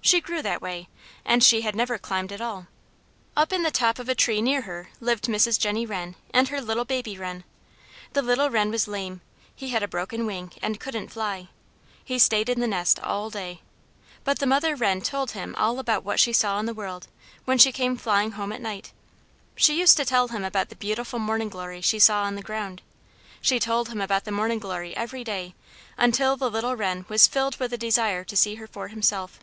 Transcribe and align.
She 0.00 0.22
grew 0.22 0.40
that 0.40 0.62
way, 0.62 0.88
and 1.22 1.44
she 1.44 1.60
had 1.60 1.76
never 1.76 1.98
climbed 1.98 2.32
at 2.32 2.40
all. 2.40 2.66
Up 3.36 3.52
in 3.52 3.62
the 3.62 3.70
top 3.70 3.98
of 3.98 4.08
a 4.08 4.14
tree 4.14 4.40
near 4.40 4.62
her 4.62 4.88
lived 5.00 5.24
Mrs 5.26 5.58
Jennie 5.58 5.84
Wren 5.84 6.14
and 6.32 6.48
her 6.48 6.62
little 6.62 6.86
baby 6.86 7.18
Wren. 7.18 7.44
The 8.14 8.22
little 8.22 8.48
Wren 8.48 8.70
was 8.70 8.88
lame; 8.88 9.20
he 9.54 9.68
had 9.68 9.82
a 9.82 9.88
broken 9.88 10.24
wing 10.24 10.52
and 10.62 10.80
couldn't 10.80 11.08
fly. 11.10 11.48
He 12.02 12.18
stayed 12.18 12.48
in 12.48 12.58
the 12.58 12.66
nest 12.66 12.98
all 13.00 13.28
day. 13.28 13.60
But 14.24 14.38
the 14.38 14.46
mother 14.46 14.74
Wren 14.76 15.02
told 15.02 15.32
him 15.32 15.54
all 15.58 15.78
about 15.78 16.04
what 16.04 16.18
she 16.20 16.32
saw 16.32 16.58
in 16.58 16.64
the 16.64 16.72
world, 16.72 17.08
when 17.44 17.58
she 17.58 17.70
came 17.70 17.98
flying 17.98 18.30
home 18.30 18.52
at 18.52 18.62
night. 18.62 18.92
She 19.56 19.78
used 19.78 19.98
to 19.98 20.06
tell 20.06 20.28
him 20.28 20.42
about 20.44 20.70
the 20.70 20.76
beautiful 20.76 21.18
Morning 21.18 21.50
Glory 21.50 21.82
she 21.82 21.98
saw 21.98 22.22
on 22.22 22.34
the 22.34 22.40
ground. 22.42 22.80
She 23.42 23.58
told 23.60 23.90
him 23.90 24.00
about 24.00 24.24
the 24.24 24.32
Morning 24.32 24.58
Glory 24.60 24.96
every 24.96 25.24
day, 25.24 25.54
until 25.98 26.34
the 26.34 26.50
little 26.50 26.76
Wren 26.76 27.04
was 27.10 27.26
filled 27.26 27.56
with 27.58 27.74
a 27.74 27.76
desire 27.76 28.24
to 28.24 28.36
see 28.38 28.54
her 28.54 28.66
for 28.68 28.88
himself. 28.88 29.40